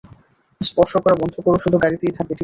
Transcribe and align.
স্পর্শ 0.61 0.93
করা 0.97 1.15
বন্ধ 1.15 1.35
কর 1.37 1.55
শুধু 1.63 1.77
গাড়িতেই 1.77 2.15
থাকবে, 2.17 2.33
ঠিক 2.33 2.35
আছে? 2.35 2.39